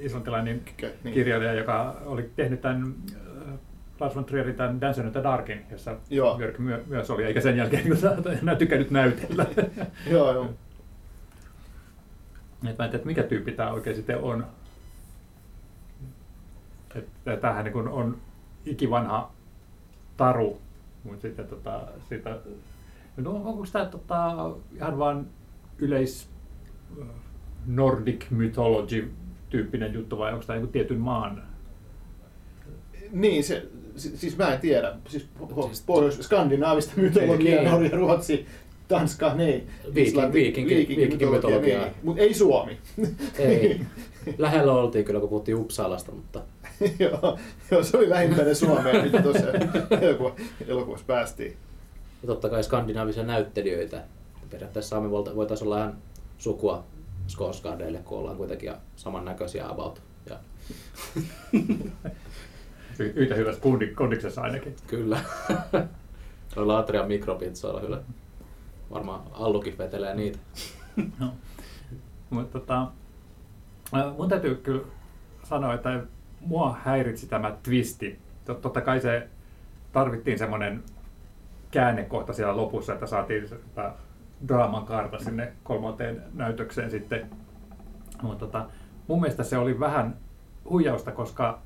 [0.00, 0.62] islantilainen
[1.04, 1.14] niin.
[1.14, 3.54] kirjailija, joka oli tehnyt tämän äh,
[4.00, 6.36] Lars von Trierin tämän Dance in the Darkin, jossa joo.
[6.36, 7.98] Björk myö, myös oli, eikä sen jälkeen kun
[8.42, 9.46] enää tykännyt näytellä.
[10.10, 10.54] joo, joo.
[12.68, 14.46] Et mä en tiedä, mikä tyyppi tämä oikein sitten on.
[17.40, 18.16] Tämähän niin on
[18.66, 19.32] ikivanha
[20.20, 20.58] taru,
[21.04, 22.38] mutta sitten tota, sitä,
[23.16, 25.26] no, onko tämä tota, ihan vain
[25.78, 26.28] yleis
[27.66, 29.10] Nordic mythology
[29.50, 31.42] tyyppinen juttu vai onko tämä joku tietyn maan?
[33.12, 34.94] Niin, se, siis mä en tiedä.
[35.08, 35.28] Siis,
[35.66, 37.70] siis Pohjois-Skandinaavista mytologiaa, niin.
[37.70, 38.46] Norja, Ruotsi,
[38.88, 39.66] Tanska, niin.
[39.94, 41.84] Viiking, viikinki, viikinki mytologiaa.
[41.84, 41.94] Niin.
[42.02, 42.78] Mutta ei Suomi.
[43.38, 43.80] Ei.
[44.38, 46.42] Lähellä oltiin kyllä, kun puhuttiin Uppsalasta, mutta
[46.98, 47.38] joo,
[47.70, 49.46] joo, se oli lähimpänä Suomea, mitä tuossa
[50.66, 51.56] elokuvassa päästiin.
[52.22, 54.04] Ja totta kai skandinaavisia näyttelijöitä.
[54.50, 55.96] Periaatteessa Saamen voitaisiin olla ihan
[56.38, 56.84] sukua
[57.26, 60.02] Skorsgardeille, kun ollaan kuitenkin samannäköisiä about.
[60.30, 60.36] Ja...
[63.14, 63.60] Yhtä hyvässä
[63.94, 64.76] kondiksessa ainakin.
[64.86, 65.20] Kyllä.
[66.56, 68.02] Noilla Atrian mikropizzoilla kyllä.
[68.90, 70.38] Varmaan Allukin vetelee niitä.
[71.18, 71.32] no.
[72.30, 72.86] Mutta tota,
[74.16, 74.82] mun täytyy kyllä
[75.44, 76.02] sanoa, että
[76.40, 78.18] mua häiritsi tämä twisti.
[78.44, 79.28] Totta kai se
[79.92, 80.82] tarvittiin semmoinen
[81.70, 83.92] käännekohta siellä lopussa, että saatiin sitä
[84.48, 87.30] draaman kaarta sinne kolmanteen näytökseen sitten.
[88.22, 88.66] Mutta tota,
[89.08, 90.16] mun mielestä se oli vähän
[90.70, 91.58] huijausta, koska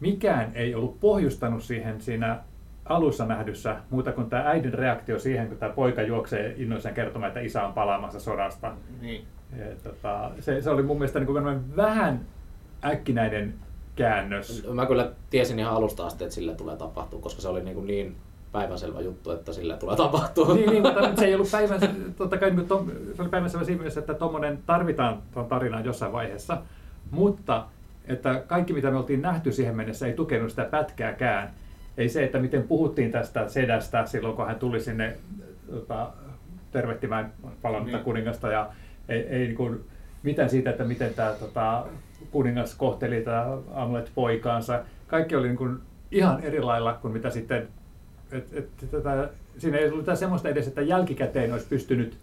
[0.00, 2.38] mikään ei ollut pohjustanut siihen siinä
[2.84, 7.40] alussa nähdyssä muuta kuin tämä äidin reaktio siihen, kun tämä poika juoksee innoissaan kertomaan, että
[7.40, 8.72] isä on palaamassa sodasta.
[9.00, 9.24] Niin.
[9.58, 12.20] Ja, tota, se, se oli mun mielestä niin kuin vähän
[12.84, 13.54] äkkinäinen
[13.96, 14.66] käännös.
[14.72, 17.86] Mä kyllä tiesin ihan alusta asti, että sille tulee tapahtua, koska se oli niin, kuin
[17.86, 18.16] niin
[18.52, 20.54] päivänselvä juttu, että sille tulee tapahtua.
[20.54, 21.80] Niin, niin mutta se ei ollut päivän,
[22.16, 26.12] totta kai niin tom, se oli päivänselvä siinä mielessä, että tuommoinen tarvitaan tuon tarinaan jossain
[26.12, 26.58] vaiheessa,
[27.10, 27.66] mutta
[28.08, 31.50] että kaikki mitä me oltiin nähty siihen mennessä ei tukenut sitä pätkääkään.
[31.96, 35.16] Ei se, että miten puhuttiin tästä sedästä silloin, kun hän tuli sinne
[35.70, 36.10] tota,
[36.72, 38.04] tervehtimään palannutta niin.
[38.04, 38.70] kuningasta ja
[39.08, 39.84] ei, ei niin kuin,
[40.22, 41.86] mitään siitä, että miten tämä tota,
[42.30, 44.82] kuningas kohteli tätä Amlet-poikaansa.
[45.06, 45.78] Kaikki oli niin kuin,
[46.10, 47.68] ihan eri lailla kuin mitä sitten,
[48.32, 52.16] et, et, tätä, siinä ei ollut semmoista edes, että jälkikäteen olisi pystynyt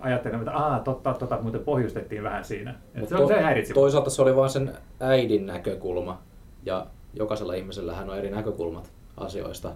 [0.00, 2.74] ajattelemaan, että aah, totta, totta, muuten pohjustettiin vähän siinä.
[2.94, 3.74] Et se, to, se häiritsi.
[3.74, 6.22] Toisaalta se oli vain sen äidin näkökulma,
[6.66, 9.72] ja jokaisella ihmisellä hän on eri näkökulmat asioista.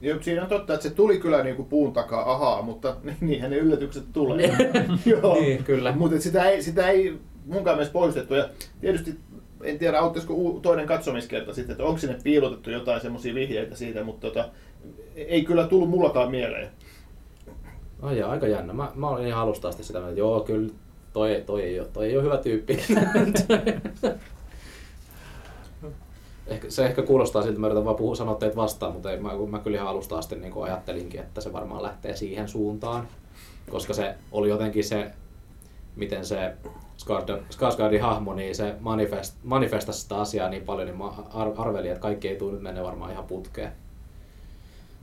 [0.00, 3.50] Joo, siinä on totta, että se tuli kyllä niin kuin puun takaa, ahaa, mutta niinhän
[3.50, 4.56] ne yllätykset tulee.
[5.06, 5.34] Joo.
[5.34, 5.92] Niin, kyllä.
[5.92, 8.34] Mutta sitä ei, sitä ei munkaan mielestä poistettu.
[8.34, 8.48] Ja
[8.80, 9.18] tietysti
[9.62, 14.26] en tiedä, auttaisiko toinen katsomiskerta sitten, että onko sinne piilotettu jotain semmoisia vihjeitä siitä, mutta
[14.26, 14.48] tota,
[15.14, 16.70] ei kyllä tullut mullakaan mieleen.
[18.02, 18.72] Ai ja, aika jännä.
[18.72, 20.72] Mä, mä olin ihan alusta asti sitä, että joo, kyllä
[21.12, 22.78] toi, toi, ei ole, toi ei ole hyvä tyyppi.
[26.46, 29.20] ehkä, se ehkä kuulostaa siltä, että mä yritän vaan puhua, sanoa teitä vastaan, mutta ei,
[29.20, 33.08] mä, mä kyllä ihan alusta asti niin ajattelinkin, että se varmaan lähtee siihen suuntaan.
[33.70, 35.10] Koska se oli jotenkin se,
[35.96, 36.52] miten se
[37.50, 42.02] Skarsgårdin hahmo, niin se manifest, manifestasi sitä asiaa niin paljon, niin mä ar- arvelin, että
[42.02, 43.72] kaikki ei tule nyt mennä varmaan ihan putkeen.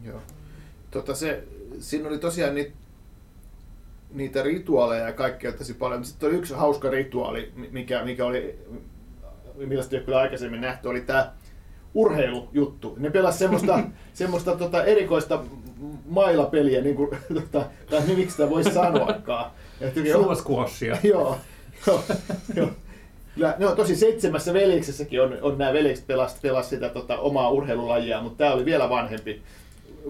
[0.05, 0.19] Joo.
[0.91, 1.43] Tota se,
[1.79, 2.71] siinä oli tosiaan niitä,
[4.13, 6.05] niitä rituaaleja ja kaikkea tosi paljon.
[6.05, 8.59] Sitten oli yksi hauska rituaali, mikä, mikä oli,
[9.55, 11.31] millaista ei kyllä aikaisemmin nähty, oli tämä
[11.93, 12.95] urheilujuttu.
[12.99, 13.79] Ne pelasivat semmoista,
[14.13, 15.43] semmoista tota erikoista
[16.05, 19.51] mailapeliä, niin kuin, tota, tai miksi sitä voisi sanoakaan.
[20.13, 20.97] Suoskuossia.
[21.03, 21.37] Joo,
[21.87, 22.03] joo,
[22.55, 22.69] joo.
[23.37, 28.21] Ja, no tosi seitsemässä veljeksessäkin on, on nämä veljekset pelas, pelas sitä tota, omaa urheilulajia,
[28.21, 29.41] mutta tämä oli vielä vanhempi,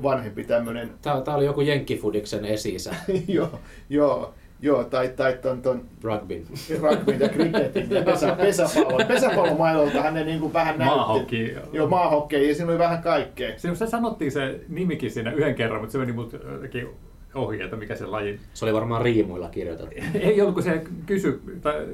[0.04, 0.90] vanhempi tämmöinen.
[1.02, 2.96] Tämä, tämä oli joku Jenkkifudiksen esi-isä.
[3.28, 6.44] joo, joo, joo, tai, tai ton, ton Rugbyn.
[6.82, 9.08] rugbyn ja cricketin ja pesä, pesäpallon.
[9.08, 10.96] Pesäpallomailoltahan ne niin kuin vähän näytti.
[10.96, 11.56] Maahokki.
[11.74, 13.60] Joo, maahokki ja siinä oli vähän kaikkea.
[13.60, 16.90] Se, se sanottiin se nimikin siinä yhden kerran, mutta se meni mut jotenkin
[17.34, 18.39] ohi, että mikä se laji.
[18.54, 19.96] Se oli varmaan riimuilla kirjoitettu.
[20.20, 21.88] Ei ollut, kun se kysy, tai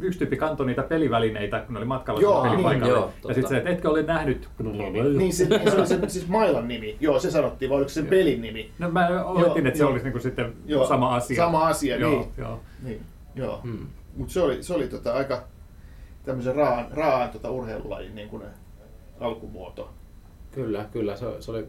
[0.00, 2.92] yksi tyyppi kantoi niitä pelivälineitä, kun ne oli matkalla Joo, sinne pelipaikalle.
[2.92, 4.48] niin, joo, ja sitten se, että etkö ole nähnyt...
[4.58, 6.96] Niin, se, niin, se oli se, siis mailan nimi.
[7.00, 8.70] Joo, se sanottiin, vai oliko se sen pelin nimi?
[8.78, 11.36] No mä oletin, että se olisi niinku sitten Joo, sama asia.
[11.36, 12.28] Sama asia, joo, niin.
[12.38, 12.60] Joo.
[12.82, 13.00] Niin,
[13.34, 13.60] joo.
[13.62, 13.86] Hmm.
[14.16, 15.42] Mutta se oli, se oli tota aika
[16.24, 18.42] tämmöisen raan, raan tota urheilulajin niin kuin
[19.20, 19.90] alkumuoto.
[20.52, 21.16] Kyllä, kyllä.
[21.16, 21.66] Se, se oli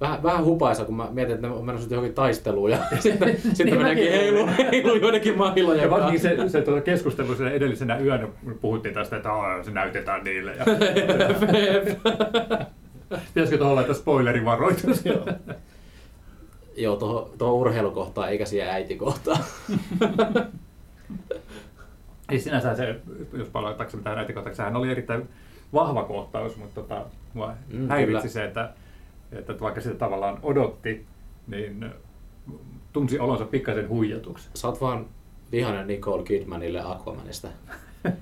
[0.00, 3.66] vähän, vähän hupaisa, kun mä mietin, että ne on menossa johonkin taisteluun ja sitten, sitten
[3.66, 7.98] Niin meneekin mäkin heilu, heilu joidenkin mailojen Ja varsinkin se, se tuota keskustelu sen edellisenä
[7.98, 10.52] yönä, kun puhuttiin tästä, että "Aa, se näytetään niille.
[10.56, 10.64] Ja...
[13.34, 15.04] Pitäisikö tuohon laittaa spoilerivaroitus?
[15.06, 15.26] Joo.
[16.76, 19.44] Joo, tuohon, tuohon urheilukohtaan eikä siihen äitikohtaan.
[22.30, 23.00] Ei sinänsä se,
[23.32, 25.28] jos palataksemme tähän näytikohtaksi, sehän oli erittäin
[25.74, 27.04] vahva kohtaus, mutta tota,
[27.34, 28.32] Mm, mm, häiritsi kyllä.
[28.32, 28.70] se, että,
[29.36, 31.06] että vaikka sitä tavallaan odotti,
[31.46, 31.86] niin
[32.92, 34.48] tunsi olonsa pikkasen huijatuksi.
[34.54, 35.06] Sä oot vaan
[35.52, 37.48] vihainen Nicole Kidmanille Aquamanista.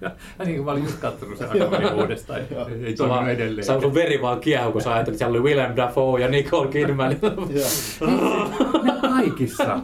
[0.03, 2.47] Ja niin kuin mä olin just katsonut sen Aquamanin uudestaan, ei,
[2.85, 3.65] ei Se on toiminut edelleen.
[3.65, 6.69] sä sun veri vaan kiehu, kun sä ajattelit, että siellä oli Willem Dafoe ja Nicole
[6.69, 7.17] Kidman.
[8.83, 9.81] Ne kaikissa.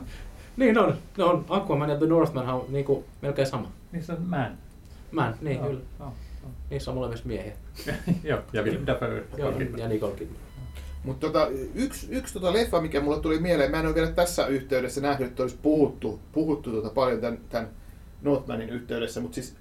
[0.56, 1.44] niin on, ne on.
[1.48, 3.70] Aquaman ja The Northman on niinku melkein sama.
[3.92, 4.50] Niissä on man.
[5.12, 5.80] Mä, niin kyllä.
[6.70, 7.52] Niissä on molemmissa miehiä.
[8.24, 9.24] Joo, ja Willem Dafoe.
[9.38, 10.47] Joo, ja Nicole Kidman.
[11.04, 14.46] Mutta tota, yksi, yksi tota leffa, mikä mulle tuli mieleen, mä en ole vielä tässä
[14.46, 17.68] yhteydessä nähnyt, että olisi puhuttu, puhuttu tota paljon tämän, tämän
[18.22, 19.56] Northmanin yhteydessä, mutta siis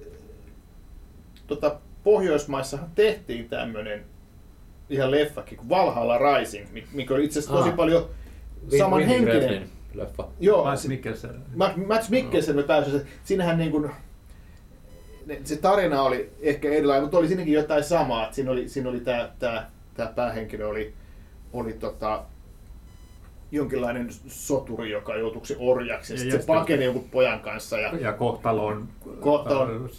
[1.47, 4.05] tota, Pohjoismaissahan tehtiin tämmöinen
[4.89, 7.75] ihan leffakin kuin Valhalla Rising, mi- mikä oli itse asiassa tosi Ah.
[7.75, 8.09] paljon
[8.71, 9.69] Win- samanhenkinen.
[9.93, 10.27] Leffa.
[10.39, 11.31] Joo, Mads Mikkelsen.
[11.55, 13.91] Ma- Mats Mikkelsen me pääsimme, siinähän niin kuin,
[15.43, 18.23] se tarina oli ehkä erilainen, mutta oli siinäkin jotain samaa.
[18.23, 20.93] Että siinä oli, siinä oli tämä, tämä, tämä päähenkilö oli,
[21.59, 22.23] oli tota,
[23.51, 26.13] jonkinlainen soturi, joka joutuksi orjaksi.
[26.13, 27.79] Ja, Ja sitten se pakeni jonkun pojan kanssa.
[27.79, 28.87] Ja, Ja kohtalon,
[29.19, 29.89] Kohtalon.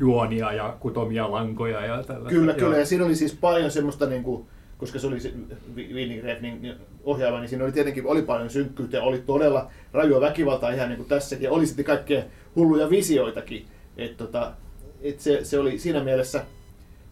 [0.00, 2.30] juonia ja kutomia lankoja ja tällaista.
[2.30, 2.76] kyllä, kyllä.
[2.76, 4.46] Ja siinä oli siis paljon semmoista niin kuin,
[4.78, 5.32] koska se oli se
[5.76, 6.74] Winning Refnin
[7.04, 11.08] ohjaava, niin siinä oli tietenkin oli paljon synkkyyttä, oli todella rajua väkivaltaa ihan niin kuin
[11.08, 12.22] tässäkin, ja oli sitten kaikkea
[12.56, 13.66] hulluja visioitakin.
[13.96, 14.52] Et tota,
[15.02, 16.44] et se, se, oli siinä mielessä,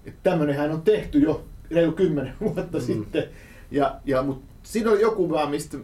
[0.07, 2.85] että tämmöinenhän on tehty jo reilu kymmenen vuotta mm.
[2.85, 3.25] sitten.
[3.71, 5.79] Ja, ja, mutta siinä oli joku vaan, mistä,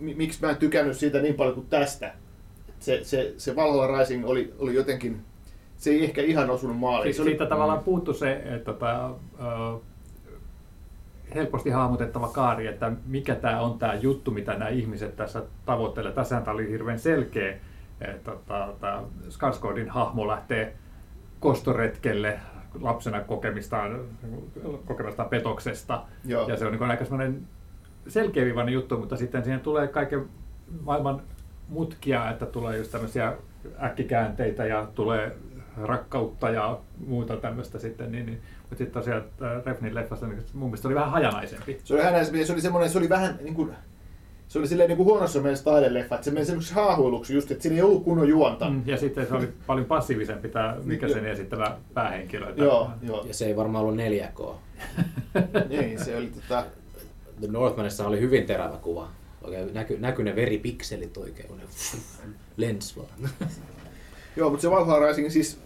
[0.00, 2.14] miksi mä en tykännyt siitä niin paljon kuin tästä.
[2.78, 5.24] Se, se, se Valhalla Rising oli, oli jotenkin,
[5.76, 7.02] se ei ehkä ihan osunut maaliin.
[7.02, 9.82] Siis se oli, siitä tavallaan puuttu se, että tota, uh,
[11.34, 16.12] helposti hahmotettava kaari, että mikä tämä on tämä juttu, mitä nämä ihmiset tässä tavoittelee.
[16.12, 17.56] Tässä oli hirveän selkeä,
[18.00, 20.76] että tota, Skarsgårdin hahmo lähtee
[21.40, 22.40] kostoretkelle
[22.80, 24.00] lapsena kokemistaan,
[24.84, 26.02] kokemastaan petoksesta.
[26.24, 26.48] Joo.
[26.48, 27.46] Ja se on niin aika semmoinen
[28.08, 30.26] selkeävivainen juttu, mutta sitten siihen tulee kaiken
[30.82, 31.22] maailman
[31.68, 33.32] mutkia, että tulee just tämmöisiä
[33.82, 35.36] äkkikäänteitä ja tulee
[35.82, 39.22] rakkautta ja muuta tämmöistä sitten, niin, niin mutta sitten tosiaan
[39.66, 41.80] Refnin leffasta niin mun mielestä oli vähän hajanaisempi.
[41.84, 43.74] Se oli hajanaisempi ja se oli semmoinen, se oli vähän niin kuin,
[44.50, 47.62] se oli silleen niin kuin huonossa mielessä taideleffa, että se meni semmoiseksi haahuiluksi just, että
[47.62, 48.70] siinä ei ollut kunnon juonta.
[48.70, 52.52] Mm, ja sitten se oli paljon passiivisempi tämä, mikä sen esittävä päähenkilö.
[52.56, 53.24] Joo, joo.
[53.26, 54.54] Ja se ei varmaan ollut 4K.
[55.68, 56.64] niin, se oli tota...
[57.40, 59.08] The Northmanissa oli hyvin terävä kuva.
[59.42, 61.48] Oikein näky, näky ne veripikselit oikein,
[62.56, 63.30] lens vaan.
[64.36, 65.58] Joo, mutta se Valhalla Rising siis,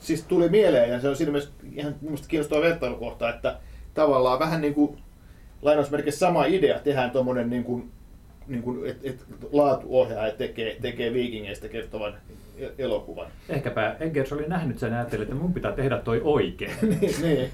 [0.00, 3.58] siis tuli mieleen ja se on siinä mielessä ihan minusta kiinnostava vertailukohta, että
[3.94, 4.98] tavallaan vähän niin kuin
[5.62, 7.92] lainausmerkeissä sama idea, tehdään tuommoinen niin kuin,
[8.46, 12.14] niin kuin, että et laatuohjaaja tekee, tekee viikingeistä kertovan
[12.58, 13.26] e-, elokuvan.
[13.48, 16.72] Ehkäpä Eggers oli nähnyt sen ja ajatteli, että mun pitää tehdä toi oikein.
[17.00, 17.50] niin, niin.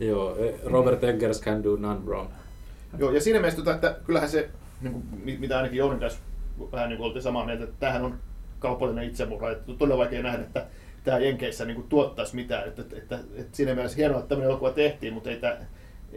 [0.00, 2.28] Joo, Robert Eggers can do none wrong.
[2.98, 5.04] Joo, ja siinä mielessä, tota, että kyllähän se, niin kuin,
[5.40, 6.20] mitä ainakin Jounin kanssa
[6.72, 8.18] vähän niin kuin oltiin samaa mieltä, että tämähän on
[8.58, 9.50] kaupallinen itsemurha.
[9.50, 10.66] Että todella vaikea nähdä, että
[11.04, 12.68] tämä Jenkeissä niin kuin, tuottaisi mitään.
[12.68, 15.56] Että, että, että, että siinä mielessä hienoa, että tämmöinen elokuva tehtiin, mutta ei tämä,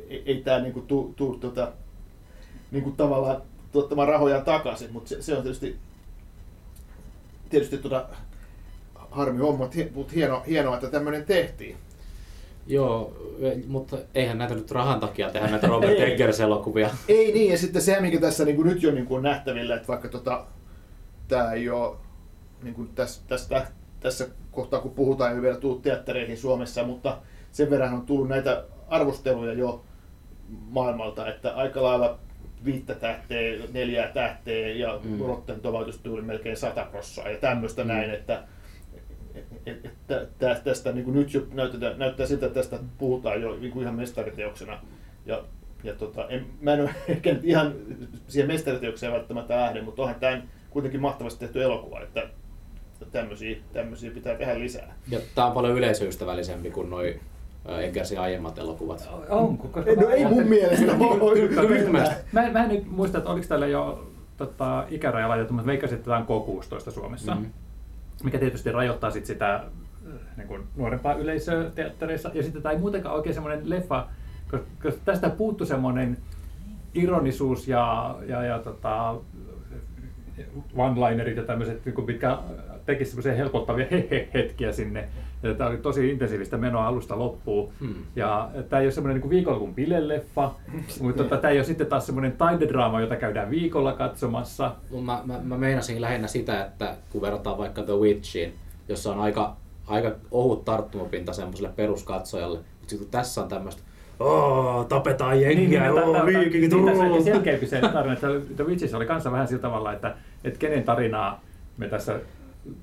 [0.10, 1.72] ei, ei tämä niin kuin, tuu, tuu tuota,
[2.72, 3.42] niin kuin, tavallaan
[3.74, 4.94] tuottamaan rahoja takaisin.
[4.94, 5.78] Mutta se, se, on tietysti,
[7.50, 8.06] tietysti tuota,
[8.96, 11.78] harmi homma, mutta hieno, hienoa, että tämmöinen tehtiin.
[12.68, 13.14] Joo,
[13.68, 16.90] mutta eihän näitä nyt rahan takia tehdä näitä Robert Eggers-elokuvia.
[17.08, 19.76] Ei niin, ja sitten se, mikä tässä niin kuin nyt jo niin kuin on nähtävillä,
[19.76, 20.46] että vaikka tota,
[21.28, 21.96] tämä ei ole
[22.64, 23.68] niin kuin tässä, tässä,
[24.00, 27.18] tässä kohtaa, kun puhutaan, ei vielä tullut teattereihin Suomessa, mutta
[27.52, 29.84] sen verran on tullut näitä arvosteluja jo
[30.70, 32.20] maailmalta, että aika lailla
[32.66, 35.20] viittä tähteä, neljää tähteä ja mm.
[35.20, 37.88] Rotten Tomatoes tuli melkein sata prossaa ja tämmöistä mm.
[37.88, 38.44] näin, että
[39.66, 43.84] että tästä niin kuin nyt jo näyttää, näyttää siltä, että tästä puhutaan jo niin kuin
[43.84, 44.80] ihan mestariteoksena.
[45.26, 45.44] Ja,
[45.84, 47.74] ja tota, en, mä en ole ehkä ihan
[48.28, 52.30] siihen mestariteokseen välttämättä lähde, mutta onhan tämä kuitenkin mahtavasti tehty elokuva, että
[53.12, 54.96] tämmöisiä, tämmöisiä pitää tehdä lisää.
[55.08, 56.90] Ja tämä on paljon yleisöystävällisempi kuin
[57.68, 59.10] noin Eggersin aiemmat elokuvat.
[59.30, 59.68] Onko?
[59.68, 60.98] Koska no ei mun mielestä
[61.92, 65.96] mä, mä, mä en nyt muista, että oliko täällä jo tota, ikäraja laitettu, mutta veikkasin,
[65.96, 67.36] että tämä on K16 Suomessa.
[67.36, 67.52] Mm-hmm.
[68.24, 69.64] Mikä tietysti rajoittaa sit sitä äh,
[70.38, 72.32] niin kuin nuorempaa yleisöä teattereissa.
[72.34, 74.08] Ja sitten tämä ei muutenkaan oikein semmoinen leffa,
[74.52, 76.18] koska tästä puuttu semmoinen
[76.94, 79.16] ironisuus ja, ja, ja tota,
[80.76, 82.38] one-linerit ja tämmöiset, niin mitkä
[82.86, 85.10] tekisi semmoisia helpottavia he-he-hetkiä sinne.
[85.44, 87.72] Ja tämä oli tosi intensiivistä menoa alusta loppuun.
[87.80, 87.96] Hmm.
[88.16, 90.52] Ja tämä ei ole semmoinen niin viikonlopun bileleffa,
[91.02, 94.76] mutta tota, tämä ei ole sitten taas semmoinen taidedraama, jota käydään viikolla katsomassa.
[95.02, 98.54] Mä, mä, mä meinasin lähinnä sitä, että kun verrataan vaikka The Witchiin,
[98.90, 99.56] jossa on aika,
[99.88, 103.82] aika ohut tarttumapinta semmoiselle peruskatsojalle, mutta sitten kun tässä on tämmöistä
[104.24, 108.64] Oh, tapetaan jengiä, niin, niin, oh, viikingit, niin, tässä on selkeämpi se tarina, että The
[108.64, 111.42] Witches oli kanssa vähän sillä tavalla, että, että kenen tarinaa
[111.78, 112.20] me tässä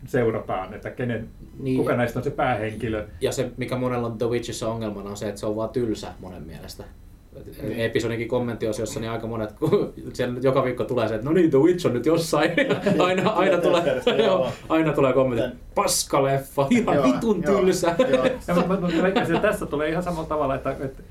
[0.07, 3.07] seurataan, että kenen, niin, kuka näistä on se päähenkilö.
[3.20, 6.09] Ja se, mikä monella on The Witchissä ongelmana, on se, että se on vaan tylsä
[6.20, 6.85] monen mielestä.
[7.62, 7.81] Niin.
[7.81, 11.59] Episodinkin kommenttiosiossa niin aika monet, kun siellä joka viikko tulee se, että no niin, The
[11.59, 12.50] Witch on nyt jossain.
[12.98, 17.94] aina, aina, tulee, joo, aina tulee kommentti, paskaleffa, ihan vitun tylsä.
[18.81, 21.03] Mutta tässä tulee ihan samalla tavalla, että, että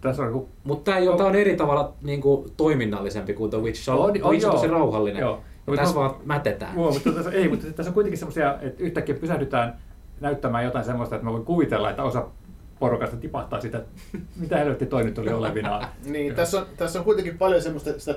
[0.00, 0.48] tässä on, kun...
[0.64, 3.82] Mutta tämä, on, on eri tavalla niin kuin, toiminnallisempi kuin The Witch.
[3.82, 5.20] Se on, on, on, on tosi rauhallinen.
[5.20, 5.40] Joo.
[5.66, 6.76] Ja tässä vaan mätetään.
[6.76, 9.78] Joo, mutta tässä, ei, mutta tässä on kuitenkin semmoisia, että yhtäkkiä pysähdytään
[10.20, 12.28] näyttämään jotain semmoista, että mä voin kuvitella, että osa
[12.78, 13.82] porukasta tipahtaa sitä,
[14.36, 15.86] mitä helvetti toi nyt oli olevinaan.
[16.04, 18.14] niin, tässä on, tässä on kuitenkin paljon semmoista sitä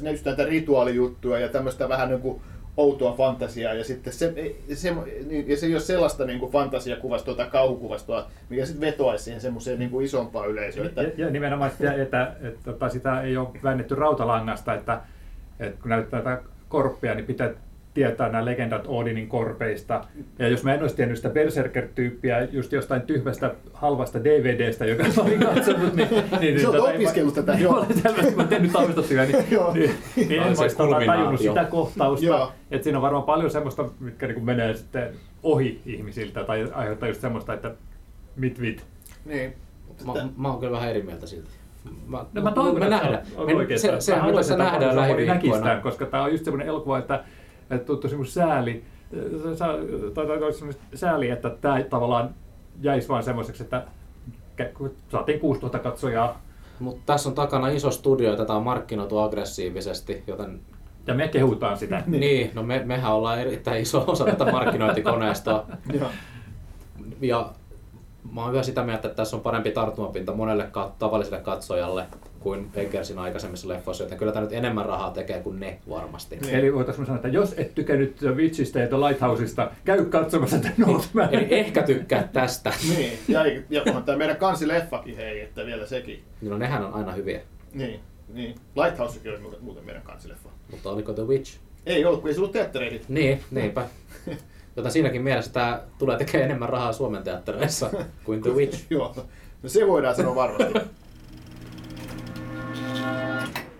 [0.00, 2.40] ne just näitä rituaalijuttuja ja tämmöistä vähän niin kuin
[2.76, 4.94] outoa fantasiaa ja sitten se, se,
[5.26, 9.40] niin, ja se ei ole sellaista niin kuin fantasiakuvastoa tai kauhukuvastoa, mikä sitten vetoaisi siihen
[9.40, 10.86] semmoiseen niin isompaan yleisöön.
[10.86, 11.02] Että...
[11.02, 15.00] Ja, ja nimenomaan että, että, että, että tota, sitä ei ole väännetty rautalangasta, että,
[15.60, 17.50] että kun näyttää tätä korppia, niin pitää
[17.96, 20.04] tietää nämä legendat Odinin korpeista.
[20.38, 25.22] Ja jos mä en olisi tiennyt sitä Berserker-tyyppiä just jostain tyhmästä halvasta DVDstä, joka mä
[25.22, 26.08] olin katsonut, niin...
[26.40, 27.76] niin Sä oot tota, en mä- opiskellut tätä, Joo, joo.
[27.86, 29.74] olen tällaista, mä oon tehnyt taustatyöä, niin, Joo.
[29.74, 32.26] niin, niin No, en se olisi tota tajunnut sitä kohtausta.
[32.26, 32.52] Joo.
[32.70, 35.08] Että siinä on varmaan paljon semmoista, mitkä niin menee sitten
[35.42, 37.70] ohi ihmisiltä tai aiheuttaa just semmoista, että
[38.36, 38.84] mit vit.
[39.24, 39.52] Niin.
[40.06, 41.48] Mä, mä oon kyllä vähän eri mieltä silti.
[42.06, 43.26] Mä, No mä toivon, me että nähdään.
[43.36, 43.80] on Me, oikein.
[43.80, 45.80] se, se, se että nähdään lähiviikkoina.
[45.80, 47.24] koska tämä on just semmoinen elokuva, että,
[47.70, 48.84] että on tosi mun sääli,
[50.14, 50.52] tai, tai, tai
[50.94, 52.34] sääli, että tämä tavallaan
[52.80, 53.84] jäisi vaan semmoiseksi, että
[55.08, 56.40] saatiin 6000 katsojaa
[56.80, 60.60] Mutta tässä on takana iso studio ja tätä on markkinoitu aggressiivisesti, joten
[61.06, 62.02] ja me kehutaan sitä.
[62.06, 65.66] niin, no me, mehän ollaan erittäin iso osa tätä markkinointikoneistoa.
[65.92, 66.10] Joo.
[67.20, 67.52] Ja
[68.32, 72.06] mä oon hyvä sitä mieltä, että tässä on parempi tarttumapinta monelle tavalliselle katsojalle
[72.46, 76.36] kuin Eggersin aikaisemmissa leffoissa, joten kyllä tämä nyt enemmän rahaa tekee kuin ne varmasti.
[76.36, 76.54] Niin.
[76.54, 80.72] Eli voitaisiin sanoa, että jos et tykännyt The Witchistä ja The Lighthouseista, käy katsomassa The
[80.76, 81.34] Northman.
[81.34, 82.72] Eli ehkä tykkää tästä.
[82.96, 86.24] Niin, ja, ja onhan tämä meidän kansileffakin, hei, että vielä sekin.
[86.42, 87.40] No nehän on aina hyviä.
[87.72, 88.00] Niin,
[88.34, 88.54] niin.
[88.84, 90.48] Lighthousekin oli muuten- muuten meidän kansileffa.
[90.70, 91.58] Mutta oliko The Witch?
[91.86, 93.00] Ei ollut, kun ei se ollut teattereihin.
[93.08, 93.86] Niin, niinpä.
[94.76, 97.90] Joten siinäkin mielessä tämä tulee tekemään enemmän rahaa Suomen teattereissa
[98.24, 98.86] kuin The Witch.
[98.90, 99.14] Joo,
[99.62, 101.05] no se voidaan sanoa varmasti.
[102.76, 103.75] うん。